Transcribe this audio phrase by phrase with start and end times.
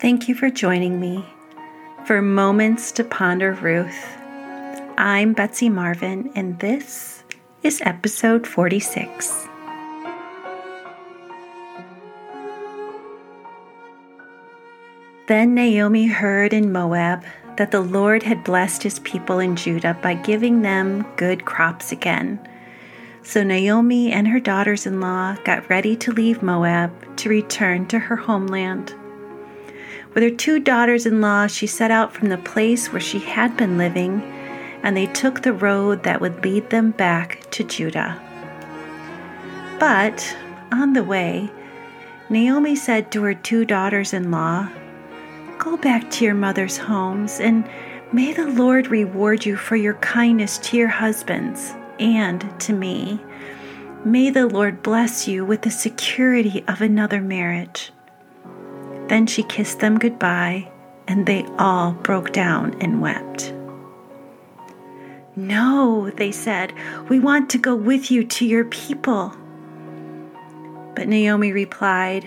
[0.00, 1.26] Thank you for joining me
[2.06, 4.16] for Moments to Ponder Ruth.
[4.96, 7.24] I'm Betsy Marvin, and this
[7.64, 9.48] is episode 46.
[15.26, 17.24] Then Naomi heard in Moab
[17.56, 22.38] that the Lord had blessed his people in Judah by giving them good crops again.
[23.24, 27.98] So Naomi and her daughters in law got ready to leave Moab to return to
[27.98, 28.94] her homeland.
[30.14, 33.56] With her two daughters in law, she set out from the place where she had
[33.56, 34.22] been living,
[34.82, 38.20] and they took the road that would lead them back to Judah.
[39.78, 40.36] But
[40.72, 41.50] on the way,
[42.30, 44.68] Naomi said to her two daughters in law,
[45.58, 47.68] Go back to your mother's homes, and
[48.12, 53.20] may the Lord reward you for your kindness to your husbands and to me.
[54.04, 57.92] May the Lord bless you with the security of another marriage.
[59.08, 60.70] Then she kissed them goodbye,
[61.06, 63.54] and they all broke down and wept.
[65.34, 66.72] No, they said,
[67.08, 69.34] we want to go with you to your people.
[70.94, 72.26] But Naomi replied,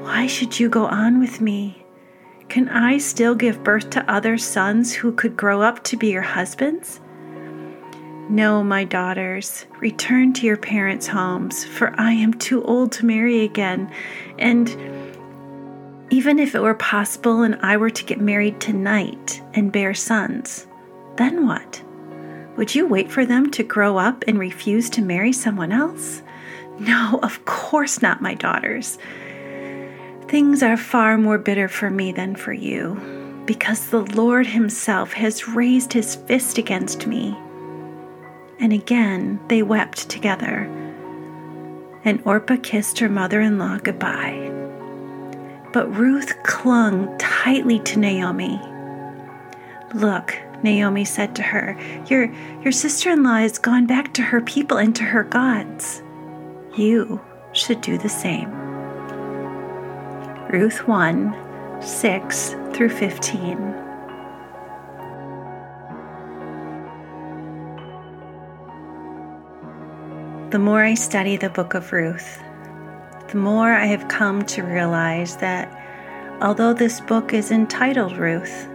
[0.00, 1.84] Why should you go on with me?
[2.48, 6.22] Can I still give birth to other sons who could grow up to be your
[6.22, 7.00] husbands?
[8.28, 13.42] No, my daughters, return to your parents' homes, for I am too old to marry
[13.42, 13.90] again.
[14.38, 14.68] And
[16.12, 20.68] even if it were possible and I were to get married tonight and bear sons,
[21.16, 21.82] then what?
[22.56, 26.22] Would you wait for them to grow up and refuse to marry someone else?
[26.78, 28.98] No, of course not, my daughters.
[30.28, 35.48] Things are far more bitter for me than for you, because the Lord Himself has
[35.48, 37.36] raised His fist against me
[38.62, 40.70] and again they wept together.
[42.04, 44.51] And Orpah kissed her mother in law goodbye.
[45.72, 48.60] But Ruth clung tightly to Naomi.
[49.94, 54.40] Look, Naomi said to her, Your, your sister in law has gone back to her
[54.40, 56.02] people and to her gods.
[56.76, 57.20] You
[57.52, 58.50] should do the same.
[60.50, 63.58] Ruth 1 6 through 15.
[70.50, 72.38] The more I study the book of Ruth,
[73.32, 75.72] the more I have come to realize that
[76.42, 78.68] although this book is entitled Ruth,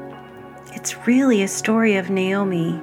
[0.73, 2.81] it's really a story of Naomi.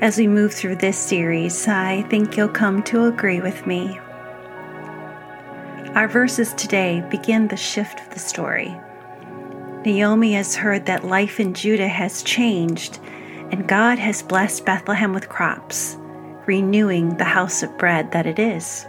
[0.00, 3.98] As we move through this series, I think you'll come to agree with me.
[5.96, 8.80] Our verses today begin the shift of the story.
[9.84, 13.00] Naomi has heard that life in Judah has changed,
[13.50, 15.96] and God has blessed Bethlehem with crops
[16.46, 18.86] renewing the house of bread that it is.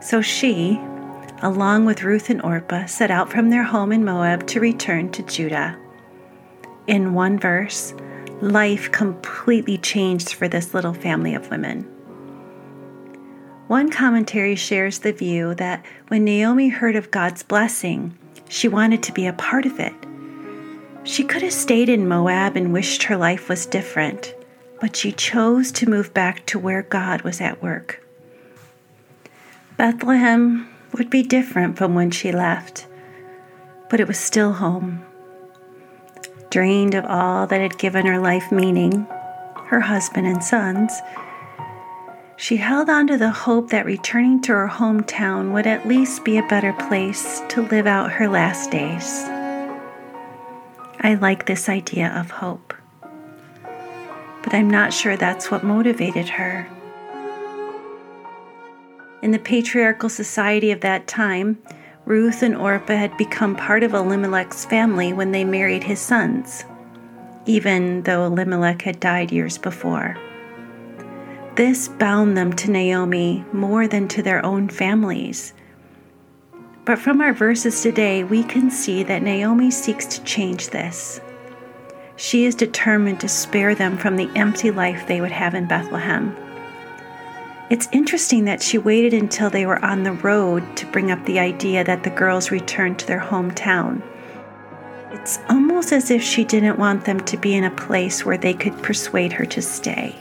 [0.00, 0.80] So she,
[1.42, 5.22] along with Ruth and Orpah, set out from their home in Moab to return to
[5.22, 5.78] Judah.
[6.86, 7.94] In one verse,
[8.40, 11.82] life completely changed for this little family of women.
[13.68, 18.18] One commentary shares the view that when Naomi heard of God's blessing,
[18.48, 19.94] she wanted to be a part of it.
[21.04, 24.34] She could have stayed in Moab and wished her life was different
[24.80, 28.02] but she chose to move back to where God was at work.
[29.80, 32.86] Bethlehem would be different from when she left,
[33.88, 35.02] but it was still home.
[36.50, 39.06] Drained of all that had given her life meaning,
[39.68, 41.00] her husband and sons,
[42.36, 46.36] she held on to the hope that returning to her hometown would at least be
[46.36, 49.22] a better place to live out her last days.
[51.00, 52.74] I like this idea of hope
[54.42, 56.68] but I'm not sure that's what motivated her.
[59.22, 61.58] In the patriarchal society of that time,
[62.06, 66.64] Ruth and Orpah had become part of Elimelech's family when they married his sons,
[67.44, 70.16] even though Elimelech had died years before.
[71.56, 75.52] This bound them to Naomi more than to their own families.
[76.86, 81.20] But from our verses today, we can see that Naomi seeks to change this.
[82.16, 86.34] She is determined to spare them from the empty life they would have in Bethlehem.
[87.70, 91.38] It's interesting that she waited until they were on the road to bring up the
[91.38, 94.02] idea that the girls return to their hometown.
[95.12, 98.54] It's almost as if she didn't want them to be in a place where they
[98.54, 100.16] could persuade her to stay.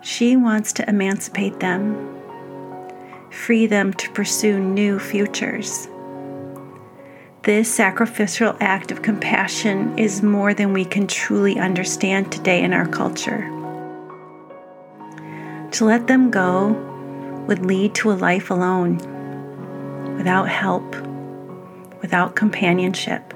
[0.00, 2.18] She wants to emancipate them,
[3.30, 5.86] free them to pursue new futures.
[7.44, 12.88] This sacrificial act of compassion is more than we can truly understand today in our
[12.88, 13.48] culture.
[15.72, 16.72] To let them go
[17.46, 18.98] would lead to a life alone,
[20.16, 20.96] without help,
[22.00, 23.34] without companionship.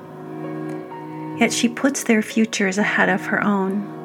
[1.39, 4.01] Yet she puts their futures ahead of her own.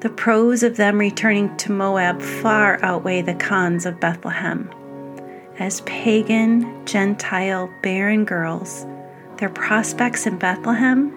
[0.00, 4.70] The pros of them returning to Moab far outweigh the cons of Bethlehem.
[5.58, 8.86] As pagan, Gentile, barren girls,
[9.36, 11.14] their prospects in Bethlehem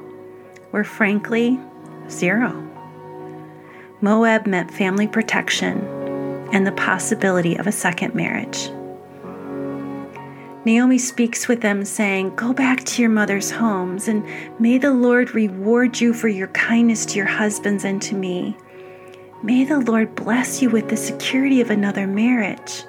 [0.71, 1.59] were frankly
[2.09, 2.72] zero.
[4.03, 5.79] Moab meant family protection
[6.51, 8.69] and the possibility of a second marriage.
[10.65, 14.25] Naomi speaks with them, saying, Go back to your mother's homes, and
[14.59, 18.57] may the Lord reward you for your kindness to your husbands and to me.
[19.41, 22.83] May the Lord bless you with the security of another marriage.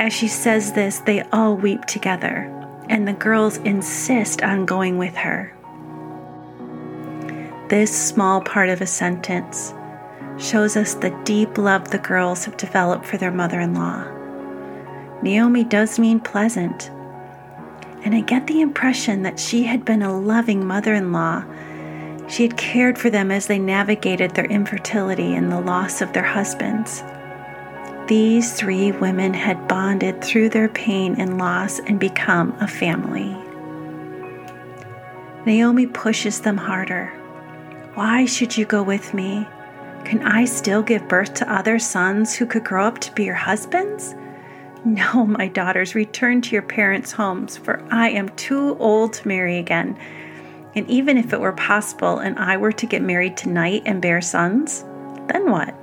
[0.00, 2.50] As she says this, they all weep together,
[2.88, 5.56] and the girls insist on going with her.
[7.72, 9.72] This small part of a sentence
[10.36, 14.04] shows us the deep love the girls have developed for their mother in law.
[15.22, 16.90] Naomi does mean pleasant,
[18.04, 21.44] and I get the impression that she had been a loving mother in law
[22.28, 26.22] she had cared for them as they navigated their infertility and the loss of their
[26.22, 27.02] husbands.
[28.06, 33.34] These three women had bonded through their pain and loss and become a family.
[35.46, 37.18] Naomi pushes them harder.
[37.94, 39.46] Why should you go with me?
[40.04, 43.34] Can I still give birth to other sons who could grow up to be your
[43.34, 44.14] husbands?
[44.84, 49.58] No, my daughters, return to your parents' homes, for I am too old to marry
[49.58, 49.96] again
[50.74, 54.20] and even if it were possible and I were to get married tonight and bear
[54.20, 54.84] sons,
[55.28, 55.74] then what?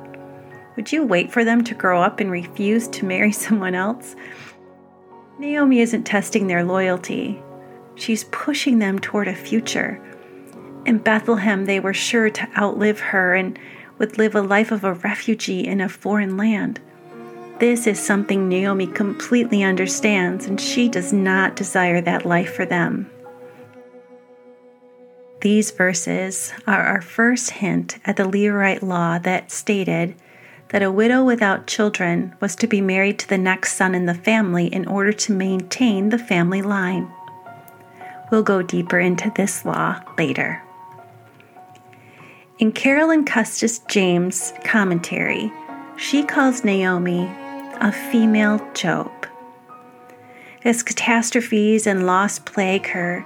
[0.75, 4.15] Would you wait for them to grow up and refuse to marry someone else?
[5.37, 7.41] Naomi isn't testing their loyalty.
[7.95, 10.01] She's pushing them toward a future.
[10.85, 13.59] In Bethlehem, they were sure to outlive her and
[13.97, 16.79] would live a life of a refugee in a foreign land.
[17.59, 23.09] This is something Naomi completely understands, and she does not desire that life for them.
[25.41, 30.15] These verses are our first hint at the Levirate law that stated
[30.69, 34.13] that a widow without children was to be married to the next son in the
[34.13, 37.11] family in order to maintain the family line.
[38.31, 40.63] We'll go deeper into this law later.
[42.59, 45.49] In Carolyn Custis James' commentary,
[45.95, 47.23] she calls Naomi
[47.79, 49.09] a female Job.
[50.65, 53.25] As catastrophes and loss plague her,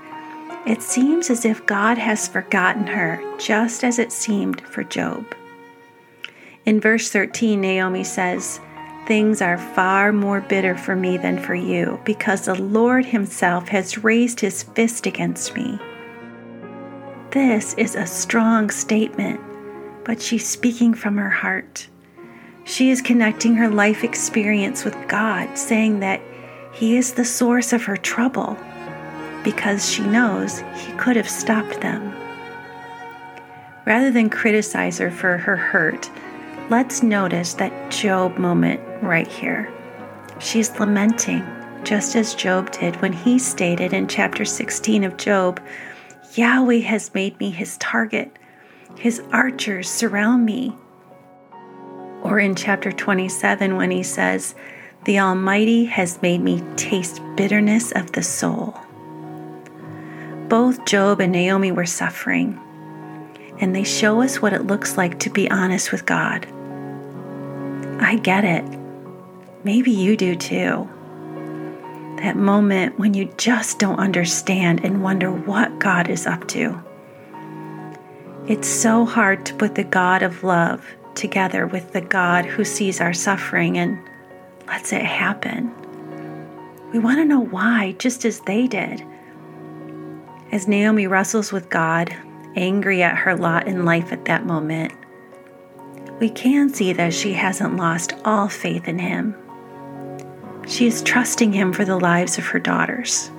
[0.68, 5.26] it seems as if God has forgotten her, just as it seemed for Job.
[6.68, 8.60] In verse 13, Naomi says,
[9.08, 14.04] Things are far more bitter for me than for you, because the Lord Himself has
[14.04, 15.80] raised His fist against me.
[17.34, 19.40] This is a strong statement,
[20.06, 21.88] but she's speaking from her heart.
[22.64, 26.22] She is connecting her life experience with God, saying that
[26.74, 28.56] He is the source of her trouble
[29.44, 32.14] because she knows he could have stopped them.
[33.88, 36.12] Rather than criticize her for her hurt,
[36.70, 39.74] let's notice that Job moment right here.
[40.38, 41.44] She's lamenting,
[41.84, 45.60] just as Job did when he stated in chapter 16 of Job
[46.36, 48.32] Yahweh has made me his target,
[48.98, 50.76] his archers surround me.
[52.24, 54.56] Or in chapter 27 when he says,
[55.06, 58.76] The Almighty has made me taste bitterness of the soul.
[60.48, 62.60] Both Job and Naomi were suffering,
[63.60, 66.48] and they show us what it looks like to be honest with God.
[68.02, 68.66] I get it.
[69.64, 70.90] Maybe you do too.
[72.18, 76.82] That moment when you just don't understand and wonder what God is up to.
[78.48, 83.02] It's so hard to put the God of love together with the God who sees
[83.02, 84.00] our suffering and
[84.66, 85.74] lets it happen.
[86.94, 89.04] We want to know why, just as they did.
[90.54, 92.16] As Naomi wrestles with God,
[92.56, 94.94] angry at her lot in life at that moment,
[96.22, 99.36] we can see that she hasn't lost all faith in him.
[100.66, 103.30] She is trusting him for the lives of her daughters,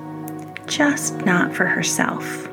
[0.67, 2.49] just not for herself.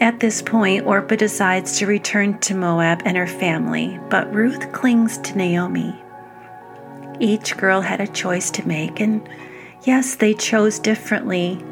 [0.00, 5.18] At this point, Orpah decides to return to Moab and her family, but Ruth clings
[5.18, 5.94] to Naomi.
[7.18, 9.28] Each girl had a choice to make, and
[9.82, 11.62] yes, they chose differently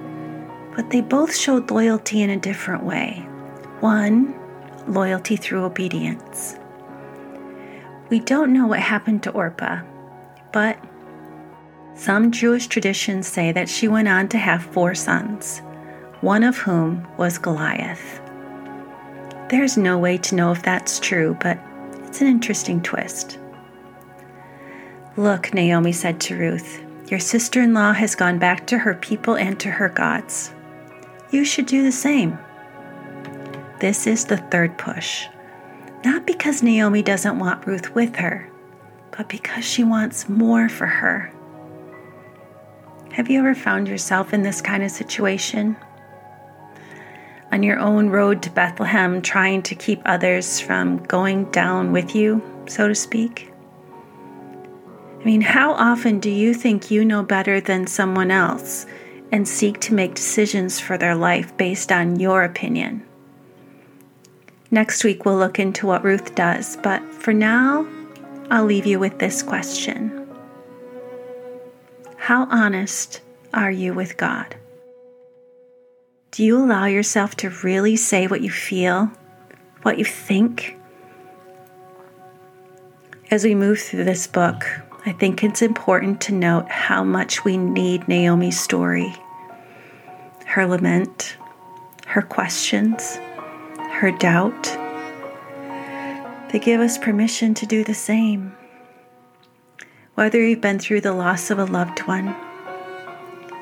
[0.78, 3.26] but they both showed loyalty in a different way.
[3.80, 4.32] One,
[4.86, 6.56] loyalty through obedience.
[8.10, 9.80] We don't know what happened to Orpah,
[10.52, 10.78] but
[11.98, 15.58] some Jewish traditions say that she went on to have four sons,
[16.20, 18.20] one of whom was Goliath.
[19.48, 21.58] There's no way to know if that's true, but
[22.04, 23.40] it's an interesting twist.
[25.16, 29.36] Look, Naomi said to Ruth, Your sister in law has gone back to her people
[29.36, 30.54] and to her gods.
[31.32, 32.38] You should do the same.
[33.80, 35.26] This is the third push.
[36.04, 38.48] Not because Naomi doesn't want Ruth with her,
[39.16, 41.32] but because she wants more for her.
[43.18, 45.76] Have you ever found yourself in this kind of situation?
[47.50, 52.40] On your own road to Bethlehem, trying to keep others from going down with you,
[52.68, 53.50] so to speak?
[55.20, 58.86] I mean, how often do you think you know better than someone else
[59.32, 63.04] and seek to make decisions for their life based on your opinion?
[64.70, 67.84] Next week, we'll look into what Ruth does, but for now,
[68.48, 70.17] I'll leave you with this question
[72.18, 73.22] How honest
[73.54, 74.54] are you with God?
[76.32, 79.10] Do you allow yourself to really say what you feel,
[79.82, 80.76] what you think?
[83.30, 84.66] As we move through this book,
[85.06, 89.14] I think it's important to note how much we need Naomi's story,
[90.44, 91.38] her lament,
[92.06, 93.16] her questions,
[93.92, 94.64] her doubt.
[96.52, 98.54] They give us permission to do the same.
[100.18, 102.34] Whether you've been through the loss of a loved one,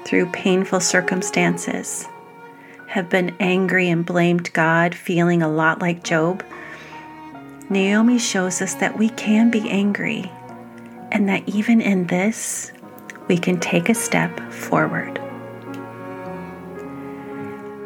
[0.07, 2.09] through painful circumstances,
[2.87, 6.43] have been angry and blamed God, feeling a lot like Job,
[7.69, 10.33] Naomi shows us that we can be angry
[11.13, 12.73] and that even in this,
[13.29, 15.21] we can take a step forward.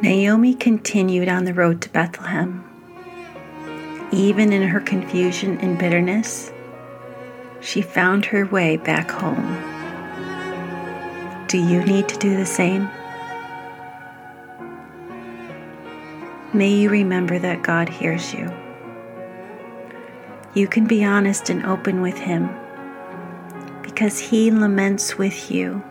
[0.00, 2.64] Naomi continued on the road to Bethlehem.
[4.12, 6.52] Even in her confusion and bitterness,
[7.60, 9.56] she found her way back home.
[11.46, 12.88] Do you need to do the same?
[16.52, 18.52] May you remember that God hears you.
[20.54, 22.50] You can be honest and open with Him
[23.82, 25.82] because He laments with you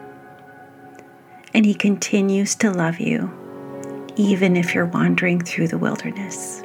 [1.54, 3.34] and He continues to love you
[4.20, 6.62] even if you're wandering through the wilderness.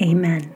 [0.00, 0.55] Amen.